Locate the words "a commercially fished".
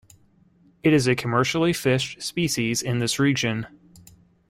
1.05-2.23